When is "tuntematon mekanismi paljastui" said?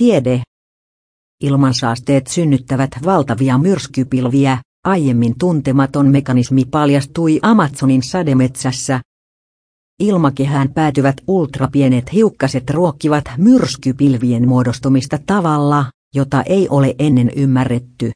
5.38-7.38